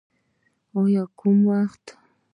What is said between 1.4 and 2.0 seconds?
وخت کې.